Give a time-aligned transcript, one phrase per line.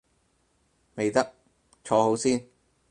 [0.95, 1.35] 未得，
[1.83, 2.49] 坐好先